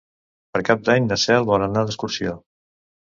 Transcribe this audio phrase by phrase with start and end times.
[0.55, 2.35] Per Cap d'Any na Cel vol anar d'excursió.